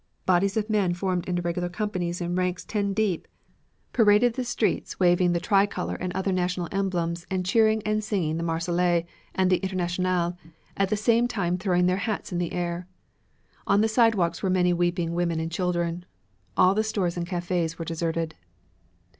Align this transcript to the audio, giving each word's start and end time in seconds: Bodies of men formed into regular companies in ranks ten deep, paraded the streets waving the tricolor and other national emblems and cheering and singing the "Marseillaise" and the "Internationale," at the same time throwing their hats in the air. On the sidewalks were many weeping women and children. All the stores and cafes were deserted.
Bodies 0.25 0.57
of 0.57 0.67
men 0.67 0.95
formed 0.95 1.29
into 1.29 1.43
regular 1.43 1.69
companies 1.69 2.21
in 2.21 2.35
ranks 2.35 2.65
ten 2.65 2.91
deep, 2.91 3.27
paraded 3.93 4.33
the 4.33 4.43
streets 4.43 4.99
waving 4.99 5.33
the 5.33 5.39
tricolor 5.39 5.93
and 5.93 6.11
other 6.15 6.31
national 6.31 6.67
emblems 6.71 7.27
and 7.29 7.45
cheering 7.45 7.83
and 7.85 8.03
singing 8.03 8.37
the 8.37 8.41
"Marseillaise" 8.43 9.05
and 9.35 9.51
the 9.51 9.57
"Internationale," 9.57 10.35
at 10.75 10.89
the 10.89 10.97
same 10.97 11.27
time 11.27 11.55
throwing 11.55 11.85
their 11.85 11.97
hats 11.97 12.31
in 12.31 12.39
the 12.39 12.51
air. 12.53 12.87
On 13.67 13.81
the 13.81 13.87
sidewalks 13.87 14.41
were 14.41 14.49
many 14.49 14.73
weeping 14.73 15.13
women 15.13 15.39
and 15.39 15.51
children. 15.51 16.05
All 16.57 16.73
the 16.73 16.83
stores 16.83 17.15
and 17.15 17.27
cafes 17.27 17.77
were 17.77 17.85
deserted. 17.85 18.33